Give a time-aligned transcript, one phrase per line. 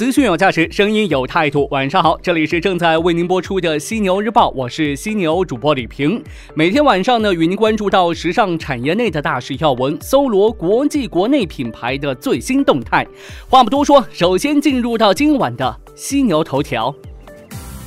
[0.00, 1.68] 资讯有价值，声音有态度。
[1.70, 6.24] 晚上好，这里是正在为您播出的犀牛日报，我是犀牛主播李平。
[6.54, 13.06] 每天晚上呢，与您关注到时尚产业内的大事要闻，搜罗国际国内品牌的最新动态。
[13.46, 16.94] 话不多说，首先进入到今晚的犀牛头条。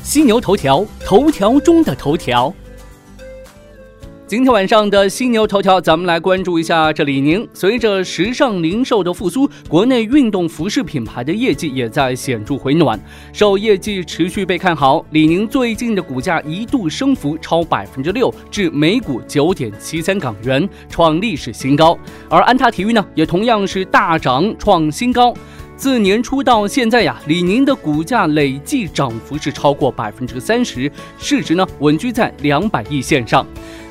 [0.04, 2.54] 犀牛头条，头条中的头条。
[4.34, 7.48] 今天晚上的犀牛头条，咱们来关注一下这李宁。
[7.54, 13.00] 随着时尚零售的复苏，国内运动服饰品牌的业绩也在显著回暖。
[13.32, 21.96] 受业绩持续被看好，李宁最近的股价一度升幅超百分之六，至每股九点七三港元，创历史新高。
[22.28, 25.32] 而安踏体育呢，也同样是大涨创新高。
[25.76, 33.46] 自年初到现在呀，李宁的股价累计涨幅是超过百分之三十，市值呢稳居在两百亿线上。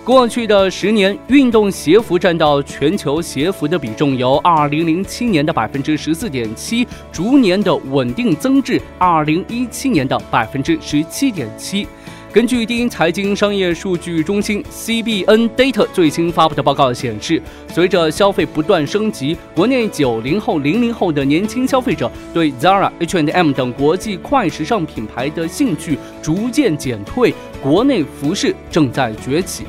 [0.04, 11.86] 过去的十年，运动鞋服占到全球鞋服的比重由二零零七年的百分之十四点七，逐年的稳定增至二零一七年的百分之十七点七。
[12.32, 29.64] 根据第一财经商业数据中心 CBN Data 最新发布的报告显示，随着消费不断升级，国内九零后、零零后的年轻消费者对 Zara、H&M 等国际快时尚品牌的兴趣逐渐减退，国内服饰正在崛起。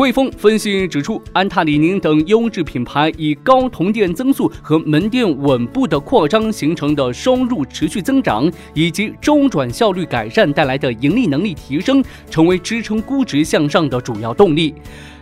[0.00, 14.74] 汇丰分析指出，安踏、李宁等优质品牌以高同店增速和门店稳步的扩张形成的收入持续增长，以及周转效率改善带来的盈利能力提升，成为支撑估值向上的主要动力。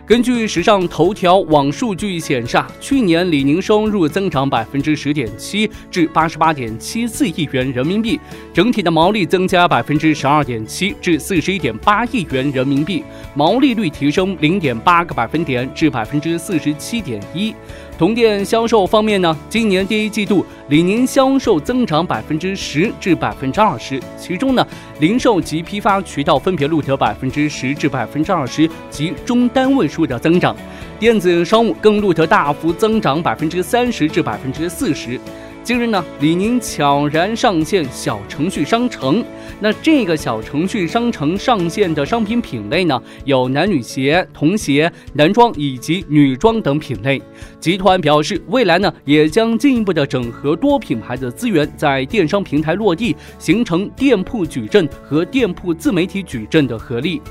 [0.09, 8.19] 根据时尚头条网数据显示，去年李宁收入增长百分之十点七，至八十八点七四亿元人民币，
[8.51, 13.03] 整体的毛利增加百分之十二点七，至四十一点八亿元人民币，
[13.35, 17.53] 毛利率提升零点八个百分点至百分之四十七点一。
[17.99, 24.65] 同店销售方面呢，今年第一季度李宁销售增长百分之十至百分之二十，其中呢，
[25.01, 30.55] 零售及批发渠道分别录得百分之十至百分之二十及中单位数的增长，
[30.97, 35.19] 电子商务更录得大幅增长百分之三十至百分之四十。
[35.63, 39.23] 近日呢，李宁悄然上线小程序商城。
[39.59, 47.21] 那这个小程序商城上线的商品品类呢，有男女鞋、童鞋、男装以及女装等品类。
[47.59, 57.21] 集团表示，未来呢，也将进一步的整合多品牌的资源，在电商平台落地，形成店铺矩阵和店铺自媒体矩阵的合力。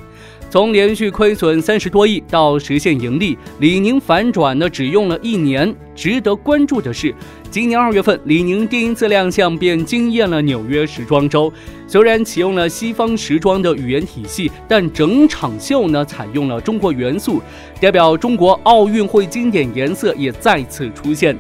[0.50, 5.74] 从连续亏损三十多亿到实现盈利，李宁反转呢只用了一年。
[5.94, 7.12] 值得关注的是，
[7.50, 11.50] 今年二月份，李宁第一次亮相便惊艳了纽约时装周。
[11.86, 17.40] 虽然启用了西方时装的语言体系，但整场秀呢采用了中国元素，
[17.80, 21.34] 代表中国奥运会经典颜色也再次出现。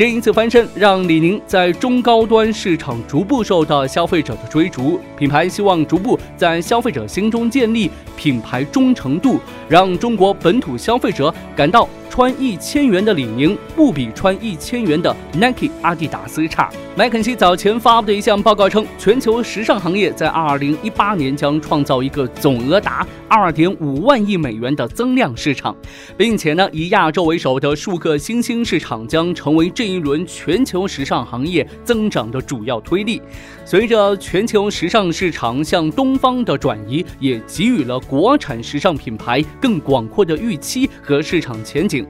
[0.00, 4.98] 这一次翻身，让李宁在中高端市场逐步受到消费者的追逐。
[5.14, 11.86] 品牌希望逐步在消费者心中建立品牌忠诚度，让中国本土消费者感到。
[12.08, 16.68] 穿一千元的李宁不比穿一千元的 Nike、阿迪达斯差。
[17.00, 25.74] 麦肯锡早前发布的一项报告称，全球时尚行业在二零一八年将创造一个总额达二点五万亿美元的增量市场，
[26.14, 33.22] 并且呢，以亚洲为首的数个新兴市场将成为这一轮全球时尚行业增长的主要推力。
[33.64, 42.06] 随着全球时尚市场向东方的转移，也给予了国产时尚品牌更广阔的预期和市场前景。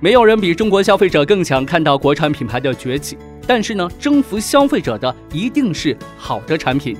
[0.00, 3.16] 没有人比中国消费者更想看到国产品牌的崛起，
[3.46, 6.96] 但是呢，征服消费者的一定是好的产品。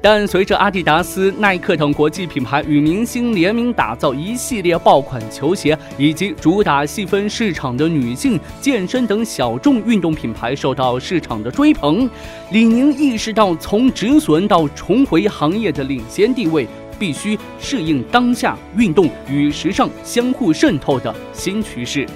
[0.00, 12.08] 但随着阿迪达斯、耐克等国际品牌与明星联名打造一系列爆款球鞋，以及主打细分市场的女性健身等小众运动品牌受到市场的追捧，
[12.50, 16.68] 李宁意识到从止损到重回行业的领先地位。
[16.96, 22.06] 必须适应当下运动与时尚相互渗透的新趋势。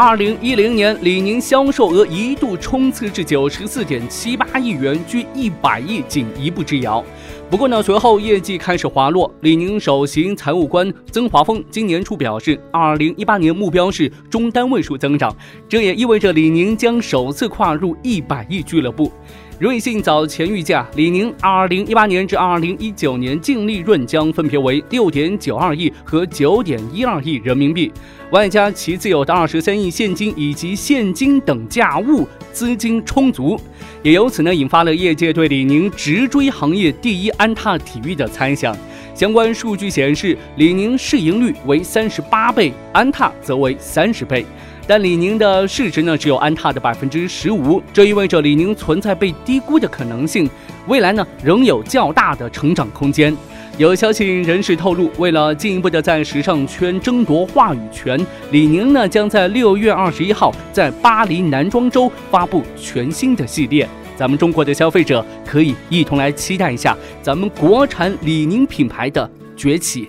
[0.00, 7.04] 二零一零年，李宁销售额一度冲刺至九十四点七八亿元，距一百亿仅一步之遥。
[7.50, 9.28] 不过呢，随后业绩开始滑落。
[9.40, 15.34] 李宁首席财务官曾华峰今年初表示，二零一八年目标是中单位数增长，
[15.68, 19.10] 这也意味着李宁将首次跨入一百亿俱乐部。
[19.58, 27.90] 瑞信早前预价，李宁2018年至2019年净利润将分别为6.92亿和9.12亿人民币，
[28.30, 33.60] 外加其自有的23亿现金以及现金等价物，资金充足，
[34.04, 38.76] 也由此呢引发了业界对李宁直追行业第一安踏体育的猜想。
[39.12, 44.46] 相关数据显示，李宁市盈率为38倍，安踏则为30倍。
[44.88, 50.48] 但李宁的市值呢，只有安踏的百分之十五，这意味着李宁存在被低估的可能性，
[50.86, 53.36] 未来呢仍有较大的成长空间。
[53.76, 58.18] 有消息人士透露，为了进一步的在时尚圈争夺话语权，
[58.50, 63.86] 李宁呢将在六月二十一号在巴黎男装周发布全新的系列，
[64.16, 70.08] 咱们中国的消费者可以一同来期待一下咱们国产李宁品牌的崛起。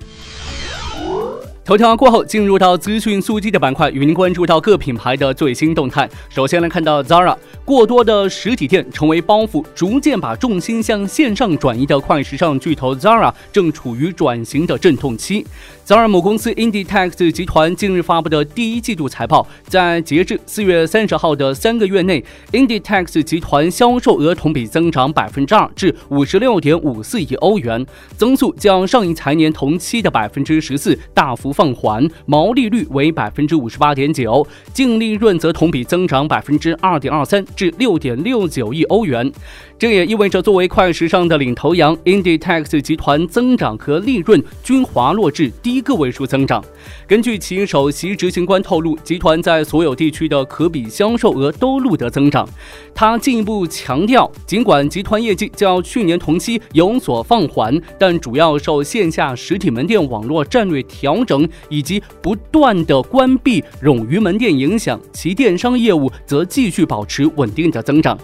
[1.70, 6.10] 头条过后，进入到资讯速递的板块，与您关注到各品牌的最新动态。
[6.28, 15.46] 首先来看到 Zara，过多的实体店成为包袱，逐渐把重心向线上转移的快时尚巨头 Zara 正处于转型的阵痛期。
[15.90, 27.84] Zara 母公司 Inditex 集团近日发布的第一季度财报，在截至四月三十号的三个月内，Inditex 集团销售额同比增长百分之二，至五十六点五四亿欧元，
[28.16, 31.52] 增速较上一财年同期的百分之十四大幅。
[31.52, 39.32] 放缓，毛利率为百分之五十八点九，净利润则同比增长百分之二点二三，至六点六九亿欧元。
[39.80, 46.64] 这也意味着，作为快时尚的领头羊，Inditex 集团增长和利润均滑落至低个位数增长。
[47.08, 52.48] 根据其首席执行官透露，集团在所有地区的可比销售额都录得增长。
[52.94, 68.18] 他进一步强调，尽管集团业绩较去年同期有所放缓，但主要受线下实体门店网络战略调整以及不断的关闭冗余门店影响，其电商业务则继续保持稳定的增长。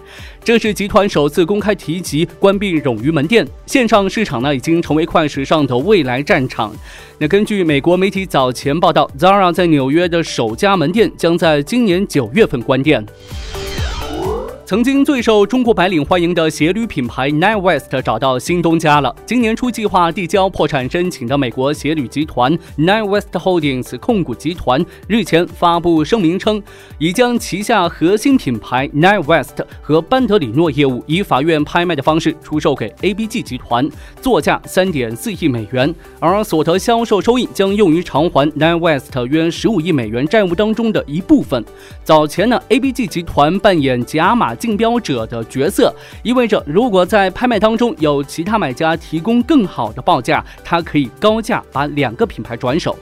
[0.43, 6.71] 这是集团首次公开提及关闭冗余门店，线上市场呢已经成为快时尚的未来战场。
[7.17, 13.05] 那根据据美国媒体早前报道，Zara 在纽约的首家门店将在今年九月份关店。
[14.65, 19.15] 曾经最受中国白领欢迎的鞋履品牌 Nine West 找到新东家了。
[19.23, 26.63] 今年初计划递交破产申请的美国鞋履集团 Nine West Holdings 控股集团日前发布声明称，
[26.97, 33.87] 已将旗下核心品牌 Nine West 和班德里诺业务以法院拍卖的方式出售给 ABG 集团，
[34.19, 41.63] 作价三点四亿美元，而所得销售收益将用于偿还 Nine West 约十五亿美元债务当中的一部分。
[42.03, 44.54] 早前呢，ABG 集团扮演假马。
[44.55, 45.93] 竞标者的角色
[46.23, 52.97] 意味着，如果在拍卖当中有其他买家提供更好的报价，他可以高价把两个品牌转手。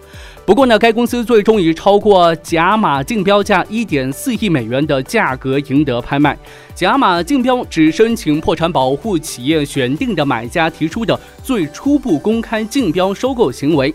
[0.46, 6.38] 不过呢，该公司最终以超过甲马竞标价一点四亿美元的价格赢得拍卖。
[6.76, 13.94] 甲马竞标只申请破产保护企业选定的买家提出的最初步公开竞标收购行为。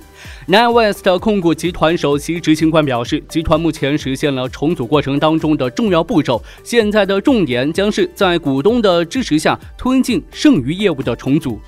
[0.49, 11.61] Nine West 控股集团首席执行官表示，集团目前实现了重组过程当中的重要步骤，现在的重点将是在股东的支持下推进剩余业务的重组。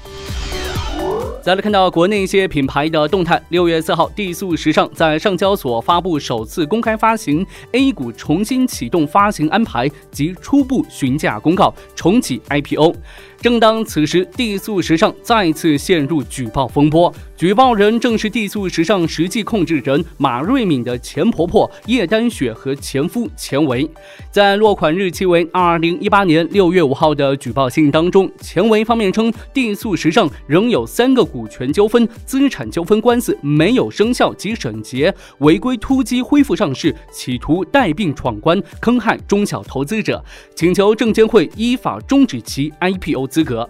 [1.43, 3.43] 再来看到国内一些品牌的动态。
[3.49, 12.95] 六月四号，地素时尚在上交所发布首次公开发行 A 股重新启动发行安排及初步询价公告，重启 IPO。
[13.41, 17.13] 正当此时，地素时尚再次陷入举报风波。
[17.41, 23.91] 举报人正是地素时尚实际控制人马瑞敏的前婆婆叶丹雪和前夫钱维。
[24.31, 40.23] 在落款日期为二零一八年六月五号的举报信当中，钱维方面称，地素时尚仍有三个股权纠纷、资产纠纷官司没有生效及审结，违规突击恢复上市，企图带病闯关，坑害中小投资者，
[40.55, 43.27] 请求证监会依法终止其 IPO。
[43.27, 43.67] 资格。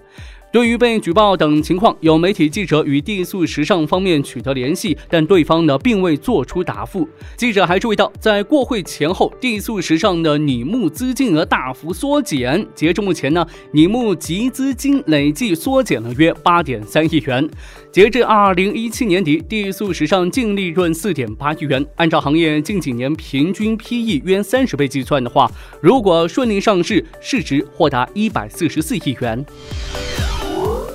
[0.53, 7.09] 对于被举报等情况，有媒体记者与地素时尚方面取得联系，但对方呢并未做出答复。
[7.37, 17.49] 记者还注意到，在过会前后，地素时尚的拟募资金额大幅缩减，截至目前呢，拟募集资金累计缩减了约八点三亿元。
[17.93, 25.49] 截至二零一七年底，地素时尚净利润四点八亿元，按照行业近几年平均 PE 约三十倍计算的话，
[25.81, 29.47] 如果顺利上市，市值或达一百四十四亿元。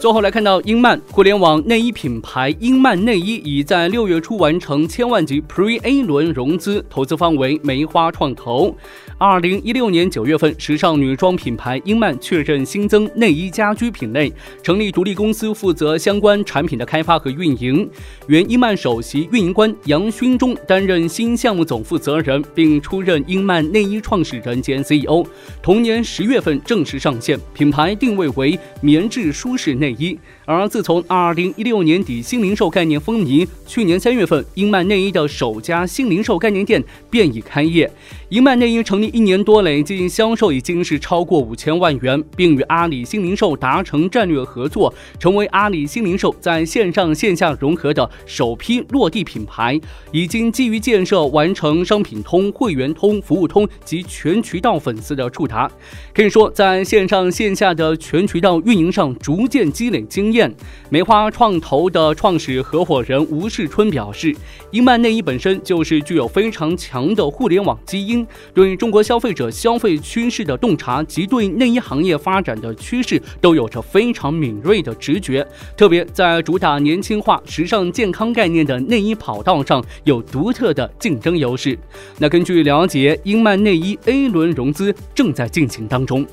[0.06, 8.76] 最后来看到茵曼互联网内衣品牌茵曼内衣已在六月初完成千万级 Pre A 轮融资，投资方为梅花创投。
[9.18, 14.30] 二零一六年九月份，时尚女装品牌英曼确认新增内衣家居品类，
[14.62, 17.90] 成立独立公司负责相关产品的开发和运营。
[18.28, 25.26] 原英曼首席运营官杨勋忠担任新项目总负责人，并出任英曼内衣创始人兼 CEO。
[25.62, 30.20] 同年十月份正式上线，品牌定位为棉质舒适内衣。
[30.44, 37.90] 而自从二零一六年底新零售概念风靡，去年三月份，英曼内衣的首家新零售概念店便已开业。
[38.28, 49.80] 英曼内衣成立一年多，累计销售已经是超过五千万元，并与阿里新零售达成战略合作，成为阿里新零售在线上线下融合的首批落地品牌。
[50.12, 55.70] 已经基于建设完成商品通、会员通、服务通及全渠道粉丝的触达，
[56.14, 60.54] 可以说在线上线下的全渠道运营上逐渐积累经验。
[60.90, 64.36] 梅花创投的创始合伙人吴世春表示，
[64.72, 68.26] 英曼内衣本身就是具有非常强的互联网基因。
[68.54, 81.78] 对中国和消费者消费趋势的洞察及对内衣行业发展的趋势都有着非常敏锐的直觉，特别在主打年轻化、时尚、健康概念的内衣跑道上有独特的竞争优势。
[82.18, 86.26] 那根据了解，英曼内衣 A 轮融资正在进行当中。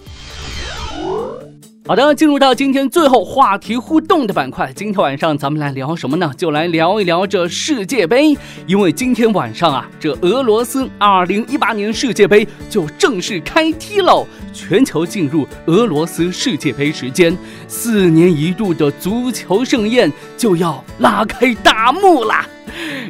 [1.85, 4.73] 好的，进入到今天最后话题互动的板块。
[4.73, 6.31] 今天晚上咱们来聊什么呢？
[6.37, 8.37] 就来聊一聊这世界杯。
[8.69, 17.37] 因为今天晚上啊，这俄罗斯2018年世界杯就正式开踢喽，全球进入俄罗斯世界杯时间，
[17.67, 22.47] 四年一度的足球盛宴就要拉开大幕啦。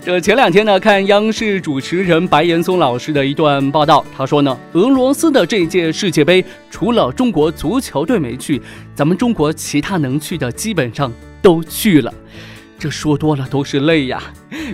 [0.04, 8.60] 这前两天呢，看央视主持人白岩松老师的一段报道，他说呢，俄罗斯的这届世界杯除了中国足球队没去，
[8.96, 12.12] 咱们中国其他能去的基本上都去了。
[12.80, 14.20] 这说多了都是泪呀。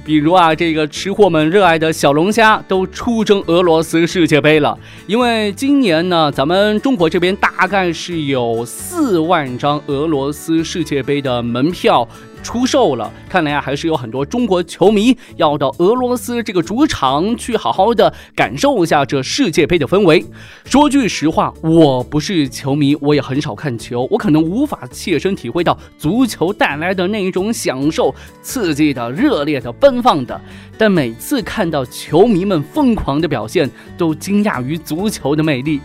[0.02, 12.08] 比如啊，这个吃货们热爱的小龙虾都出征俄罗斯世界杯了，因为今年呢，咱们中国这边大概是有四万张俄罗斯世界杯的门票。
[12.42, 20.24] 出售了，看来啊，还是有很多中国球迷要到俄罗斯这个主场去好好的感受一下这世界杯的氛围。
[20.64, 30.40] 说句实话，我不是球迷，我也很少看球，我可能无法切身体会到足球带来的那一种享受，刺激的、热烈的、奔放的。
[30.76, 35.80] 但每次看到球迷们疯狂的表现，都惊讶于足球的魅力。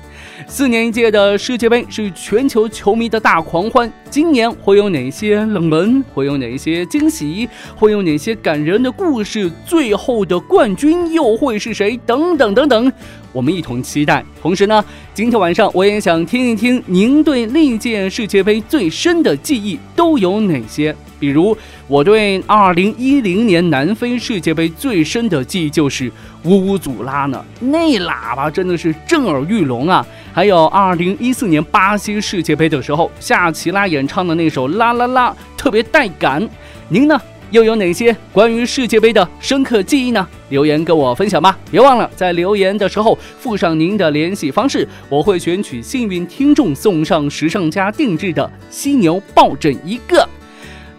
[0.47, 3.91] 四年一届的世界杯是全球球迷的大狂欢。
[4.09, 6.03] 今年会有哪些冷门？
[6.13, 7.47] 会有哪哪些惊喜？
[7.75, 9.49] 会有哪些感人的故事？
[9.65, 11.97] 最后的冠军又会是谁？
[12.05, 12.91] 等等等等，
[13.31, 14.23] 我们一同期待。
[14.41, 14.83] 同时呢，
[15.13, 20.93] 今天晚上我也想听一听您对历届世界杯最深的记忆都有哪些。
[21.19, 21.55] 比如，
[21.87, 26.11] 我对2010年南非世界杯最深的记忆就是
[26.43, 30.05] 乌乌祖拉呢，那喇叭真的是震耳欲聋啊！
[30.33, 36.49] 还有2014年巴西世界杯的时候，夏奇拉演唱的那首《啦啦啦》特别带感。
[36.89, 37.21] 您呢，
[37.51, 40.27] 又有哪些关于世界杯的深刻记忆呢？
[40.49, 41.55] 留言跟我分享吧！
[41.69, 50.27] 别忘了在留言的时候附上您的联系方式，我会选取幸运听众送上时尚家定制的犀牛抱枕一个。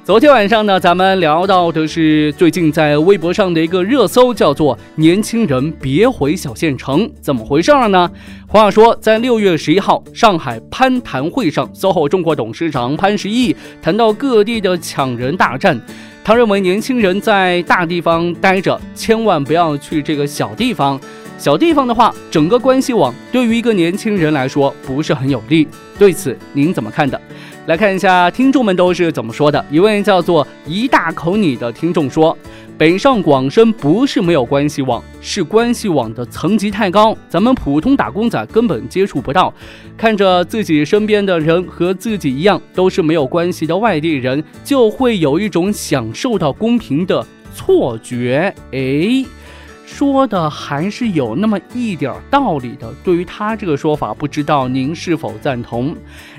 [0.04, 8.10] 昨天晚上呢，咱们聊到的是最近在微博上的一个热搜，叫做“年轻人别回小县城”，怎么回事儿呢？
[8.46, 15.80] 话说，在六月十一号上海攀谈会上，SOHO 中国董事长潘石屹谈到各地的抢人大战，
[16.22, 21.00] 他认为年轻人在大地方待着，千万不要去这个小地方。
[21.38, 25.66] 小地方的话，整个关系网对于一个年轻人来说不是很有利。
[25.98, 27.18] 对此，您怎么看的？
[27.66, 29.64] 来看一下听众们都是怎么说的。
[29.70, 32.36] 一位叫做“一大口你”的听众说
[32.76, 39.52] ：“北上广深不是没有关系网，是关系网的层级太高，咱们普通打工仔根本接触不到。
[39.96, 49.24] 看着自己身边的人和自己一样都是没有关系的外地人，就会有一种享受到公平的错觉。”哎。
[49.86, 52.92] 说的还是有那么一点道理的。
[53.04, 55.94] 对于他这个说法，不知道您是否赞同？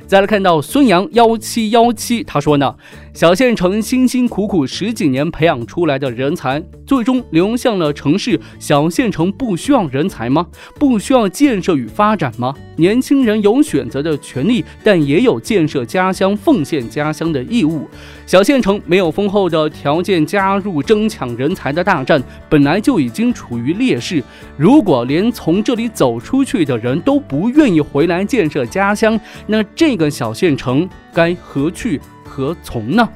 [0.08, 2.76] 再来看到孙杨幺七幺七，他说呢，
[3.16, 8.38] 小县城辛辛苦苦十几年培养出来的人才，最终流向了城市。
[8.60, 10.46] 小县城不需要人才吗？
[10.78, 12.54] 不需要建设与发展吗？
[12.76, 17.88] 年轻人有选择的权利，但也有建设家乡、奉献家乡的义务。
[18.26, 24.22] 小县城没有丰厚的条件加入争抢人才的大战，本来就已经处于劣势。
[24.58, 29.18] 如果连从这里走出去的人都不愿意回来建设家乡，
[29.48, 32.02] 那这个小县城该何去？
[32.36, 33.08] 何从呢？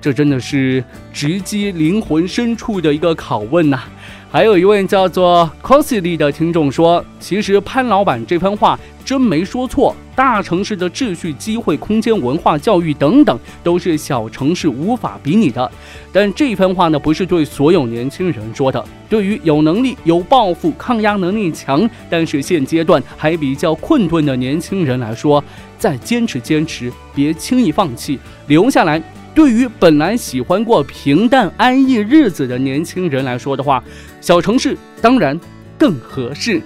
[0.00, 3.80] 这真的是直击灵魂深处的一个拷问呐！
[4.30, 15.68] 还有一位叫做 Cosily 的听众说：“其实潘老板这番话真没说错，大城市的秩序、机会、空间、文化、教育等等，都是小城市无法比拟的。
[16.12, 25.42] 但这番话呢，不是对所有年轻人说的，对于有能力、有抱负、抗压能力强，但是现阶段还比较困顿的年轻人来说，
[25.78, 29.02] 再坚持坚持，别轻易放弃，留下来。”
[29.34, 33.84] 对于本来喜欢过平淡安逸日子的年轻人来说的话，
[34.20, 35.38] 小城市当然
[35.78, 36.60] 更合适。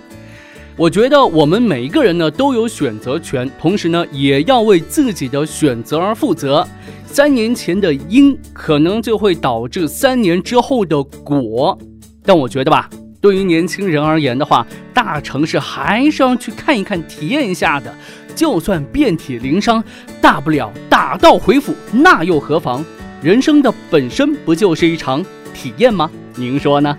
[0.75, 6.67] 我觉得我们每一个人呢都有选择权，同时呢也要为自己的选择而负责。
[7.05, 11.79] 三年前的因可能就会导致三年之后的果，
[12.25, 12.89] 但我觉得吧。
[13.23, 17.95] 对于年轻人而言的话，大城市还是要去看一看、体验一下的。
[18.35, 19.83] 就算遍体鳞伤，
[20.21, 22.85] 大不了打道回府，那又何妨？
[23.23, 25.25] 人生的本身不就是一场
[25.55, 26.11] 体验吗？
[26.35, 26.99] 您说呢？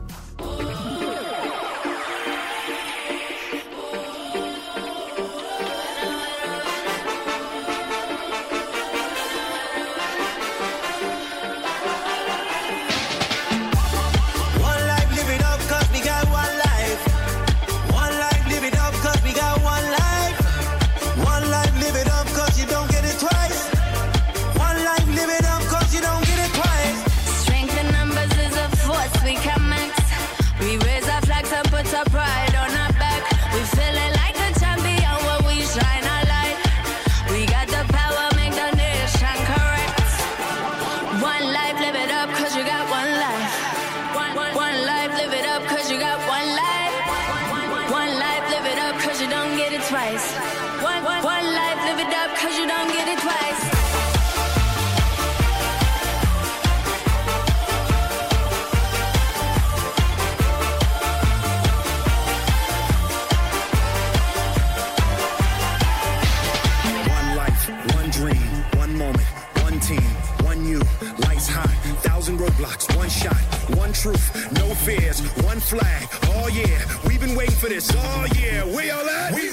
[74.01, 76.07] Truth, no fears, one flag.
[76.23, 77.91] Oh yeah, we've been waiting for this.
[77.95, 79.31] Oh yeah, we all at?
[79.35, 79.51] We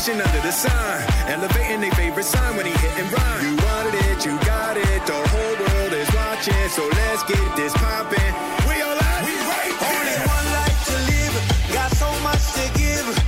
[0.00, 1.02] nation under the sun.
[1.28, 3.36] Elevating their favorite sign when he hit and run.
[3.44, 5.06] You wanted it, you got it.
[5.06, 8.32] The whole world is watching, so let's get this poppin'.
[8.68, 9.92] We all out, we right here.
[9.92, 11.34] Only one life to live,
[11.74, 13.19] got so much to give.